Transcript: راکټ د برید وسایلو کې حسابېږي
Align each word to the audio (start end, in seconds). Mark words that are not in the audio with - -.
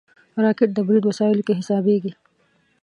راکټ 0.43 0.69
د 0.73 0.79
برید 0.87 1.03
وسایلو 1.07 1.45
کې 1.47 1.57
حسابېږي 1.59 2.11